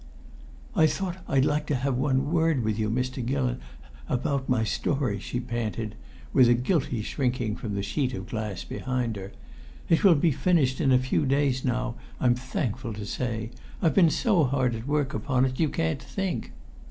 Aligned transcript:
"I 0.75 0.87
thought 0.87 1.17
I'd 1.27 1.45
like 1.45 1.67
to 1.67 1.75
have 1.75 1.95
one 1.95 2.31
word 2.31 2.63
with 2.63 2.79
you, 2.79 2.89
Mr. 2.89 3.23
Gillon, 3.23 3.59
about 4.09 4.49
my 4.49 4.63
story," 4.63 5.19
she 5.19 5.39
panted, 5.39 5.93
with 6.33 6.49
a 6.49 6.55
guilty 6.55 7.03
shrinking 7.03 7.55
from 7.55 7.75
the 7.75 7.83
sheet 7.83 8.15
of 8.15 8.25
glass 8.27 8.63
behind 8.63 9.15
her. 9.15 9.31
"It 9.89 10.03
will 10.03 10.15
be 10.15 10.31
finished 10.31 10.81
in 10.81 10.91
a 10.91 10.97
few 10.97 11.27
days 11.27 11.63
now, 11.63 11.97
I'm 12.19 12.33
thankful 12.33 12.95
to 12.95 13.05
say. 13.05 13.51
I've 13.79 13.93
been 13.93 14.09
so 14.09 14.43
hard 14.43 14.73
at 14.73 14.87
work 14.87 15.13
upon 15.13 15.45
it, 15.45 15.59
you 15.59 15.69
can't 15.69 16.01
think!" 16.01 16.51